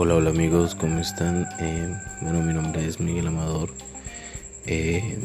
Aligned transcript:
Hola, 0.00 0.14
hola 0.14 0.30
amigos, 0.30 0.76
¿cómo 0.76 1.00
están? 1.00 1.48
Eh, 1.58 1.92
bueno, 2.20 2.40
mi 2.40 2.54
nombre 2.54 2.86
es 2.86 3.00
Miguel 3.00 3.26
Amador. 3.26 3.70
Eh, 4.64 5.18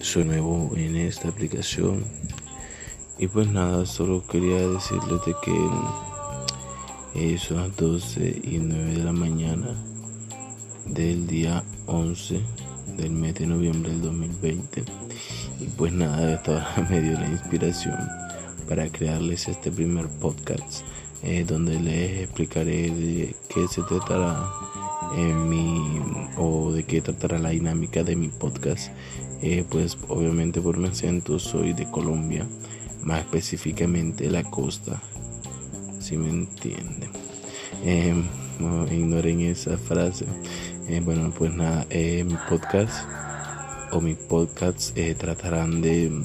soy 0.00 0.24
nuevo 0.24 0.72
en 0.74 0.96
esta 0.96 1.28
aplicación. 1.28 2.02
Y 3.18 3.26
pues 3.26 3.48
nada, 3.48 3.84
solo 3.84 4.26
quería 4.26 4.66
decirles 4.66 5.20
de 5.26 5.34
que 5.44 7.34
eh, 7.34 7.36
son 7.36 7.58
las 7.58 7.76
12 7.76 8.40
y 8.42 8.60
9 8.62 8.92
de 8.94 9.04
la 9.04 9.12
mañana 9.12 9.76
del 10.86 11.26
día 11.26 11.62
11 11.84 12.40
del 12.96 13.10
mes 13.10 13.34
de 13.34 13.46
noviembre 13.46 13.92
del 13.92 14.00
2020. 14.00 14.84
Y 15.60 15.66
pues 15.76 15.92
nada, 15.92 16.32
esta 16.36 16.86
me 16.88 17.02
dio 17.02 17.20
la 17.20 17.26
inspiración 17.26 17.98
para 18.66 18.88
crearles 18.88 19.48
este 19.48 19.70
primer 19.70 20.08
podcast 20.08 20.82
eh, 21.22 21.44
donde 21.46 21.78
les 21.78 22.22
explicaré 22.22 22.90
de 22.90 23.36
qué 23.48 23.68
se 23.68 23.82
tratará 23.82 24.50
en 25.16 25.48
mi 25.48 26.00
o 26.36 26.72
de 26.72 26.82
qué 26.84 27.00
tratará 27.00 27.38
la 27.38 27.50
dinámica 27.50 28.02
de 28.02 28.16
mi 28.16 28.28
podcast. 28.28 28.90
Eh, 29.40 29.64
pues 29.68 29.96
obviamente 30.08 30.60
por 30.60 30.78
mi 30.78 30.88
acento 30.88 31.38
soy 31.38 31.74
de 31.74 31.88
Colombia, 31.90 32.46
más 33.02 33.20
específicamente 33.20 34.30
la 34.30 34.42
costa, 34.42 35.00
si 36.00 36.16
me 36.16 36.28
entienden. 36.28 37.10
No 38.58 38.86
ignoren 38.92 39.40
esa 39.40 39.76
frase. 39.78 40.26
Eh, 40.88 41.00
bueno, 41.04 41.32
pues 41.36 41.54
nada, 41.54 41.86
mi 41.90 42.36
podcast 42.48 43.04
o 43.92 44.00
mis 44.00 44.16
podcasts 44.16 44.92
tratarán 45.18 45.82
de, 45.82 46.24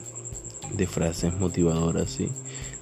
de 0.75 0.87
frases 0.87 1.33
motivadoras, 1.37 2.09
¿sí? 2.09 2.29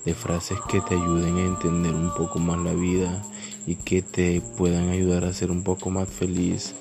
De 0.06 0.14
frases 0.14 0.60
que 0.70 0.82
te 0.82 0.94
ayuden 0.94 1.38
a 1.38 1.46
entender 1.46 1.94
un 1.94 2.14
poco 2.14 2.38
más 2.40 2.60
la 2.60 2.74
vida 2.74 3.24
y 3.66 3.76
que 3.76 4.04
te 4.04 4.42
puedan 4.56 4.90
ayudar 4.90 5.26
a 5.26 5.34
ser 5.34 5.50
un 5.50 5.64
poco 5.64 5.90
más 5.90 6.08
feliz 6.08 6.76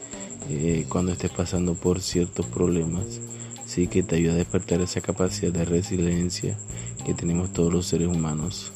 eh, 0.50 0.84
cuando 0.90 1.12
estés 1.12 1.30
pasando 1.30 1.74
por 1.74 2.02
ciertos 2.02 2.46
problemas. 2.46 3.20
Sí, 3.64 3.86
que 3.86 4.02
te 4.02 4.16
ayuda 4.16 4.34
a 4.34 4.36
despertar 4.36 4.82
esa 4.82 5.00
capacidad 5.00 5.50
de 5.50 5.64
resiliencia 5.64 6.58
que 7.06 7.14
tenemos 7.14 7.50
todos 7.54 7.72
los 7.72 7.86
seres 7.86 8.08
humanos. 8.08 8.72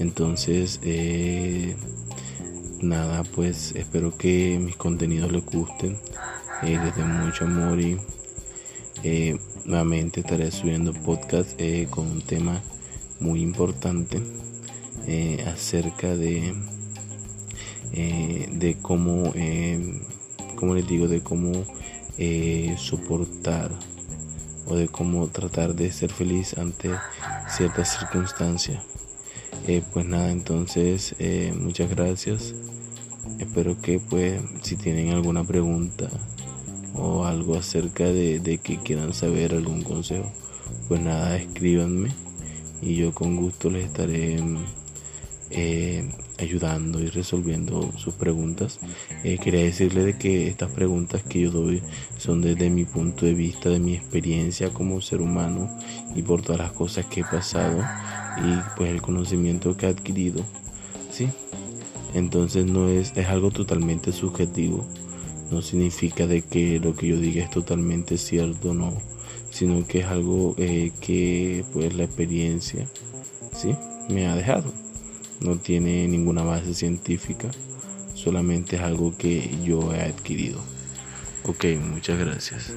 Entonces, 0.00 0.80
eh, 0.82 1.76
nada, 2.82 3.22
pues 3.22 3.72
espero 3.76 4.16
que 4.18 4.58
mis 4.60 4.74
contenidos 4.74 5.30
les 5.30 5.44
gusten. 5.44 5.96
Eh, 6.64 6.76
les 6.84 7.06
mucho 7.06 7.44
amor 7.44 7.80
y 7.80 7.96
nuevamente 9.64 10.20
estaré 10.20 10.50
subiendo 10.50 10.92
podcast 10.92 11.56
con 11.90 12.08
un 12.08 12.20
tema 12.22 12.60
muy 13.20 13.40
importante 13.40 14.22
eh, 15.06 15.44
acerca 15.46 16.14
de, 16.16 16.54
eh, 17.92 18.48
de 18.52 18.76
cómo, 18.80 19.32
eh, 19.34 20.00
les 20.74 20.86
digo, 20.86 21.08
de 21.08 21.22
cómo 21.22 21.52
soportar 22.76 23.70
o 24.66 24.74
de 24.74 24.88
cómo 24.88 25.28
tratar 25.28 25.74
de 25.74 25.90
ser 25.92 26.12
feliz 26.12 26.58
ante 26.58 26.90
ciertas 27.48 27.96
circunstancias. 27.96 28.82
pues 29.92 30.06
nada, 30.06 30.30
entonces 30.30 31.14
muchas 31.56 31.88
gracias. 31.90 32.54
Espero 33.38 33.80
que 33.80 34.00
pues 34.00 34.40
si 34.62 34.76
tienen 34.76 35.10
alguna 35.10 35.44
pregunta 35.44 36.10
o 36.94 37.24
algo 37.24 37.56
acerca 37.56 38.04
de, 38.04 38.40
de 38.40 38.58
que 38.58 38.78
quieran 38.78 39.14
saber 39.14 39.54
algún 39.54 39.82
consejo, 39.82 40.32
pues 40.88 41.00
nada, 41.00 41.36
escríbanme 41.36 42.10
y 42.80 42.96
yo 42.96 43.12
con 43.12 43.36
gusto 43.36 43.70
les 43.70 43.86
estaré 43.86 44.38
eh, 45.50 46.08
ayudando 46.38 47.00
y 47.00 47.06
resolviendo 47.06 47.92
sus 47.96 48.14
preguntas. 48.14 48.78
Eh, 49.24 49.38
quería 49.42 49.62
decirles 49.62 50.04
de 50.04 50.18
que 50.18 50.48
estas 50.48 50.70
preguntas 50.70 51.22
que 51.22 51.40
yo 51.40 51.50
doy 51.50 51.82
son 52.16 52.42
desde 52.42 52.70
mi 52.70 52.84
punto 52.84 53.26
de 53.26 53.34
vista, 53.34 53.70
de 53.70 53.80
mi 53.80 53.94
experiencia 53.94 54.70
como 54.70 55.00
ser 55.00 55.20
humano 55.20 55.70
y 56.14 56.22
por 56.22 56.42
todas 56.42 56.60
las 56.60 56.72
cosas 56.72 57.06
que 57.06 57.20
he 57.20 57.24
pasado 57.24 57.82
y 58.38 58.76
pues 58.76 58.90
el 58.90 59.02
conocimiento 59.02 59.76
que 59.76 59.86
he 59.86 59.88
adquirido. 59.88 60.44
¿sí? 61.10 61.28
Entonces 62.14 62.66
no 62.66 62.88
es, 62.88 63.12
es 63.16 63.26
algo 63.26 63.50
totalmente 63.50 64.12
subjetivo. 64.12 64.86
No 65.50 65.62
significa 65.62 66.26
de 66.26 66.42
que 66.42 66.78
lo 66.78 66.94
que 66.94 67.08
yo 67.08 67.16
diga 67.16 67.42
es 67.42 67.50
totalmente 67.50 68.18
cierto, 68.18 68.74
no 68.74 69.17
sino 69.58 69.84
que 69.88 69.98
es 69.98 70.06
algo 70.06 70.54
eh, 70.56 70.92
que 71.00 71.64
pues 71.72 71.92
la 71.92 72.04
experiencia 72.04 72.86
¿sí? 73.52 73.74
me 74.08 74.28
ha 74.28 74.36
dejado. 74.36 74.72
No 75.40 75.56
tiene 75.56 76.06
ninguna 76.06 76.44
base 76.44 76.74
científica, 76.74 77.50
solamente 78.14 78.76
es 78.76 78.82
algo 78.82 79.16
que 79.18 79.50
yo 79.64 79.92
he 79.92 80.00
adquirido. 80.00 80.60
Ok, 81.44 81.64
muchas 81.92 82.20
gracias. 82.20 82.72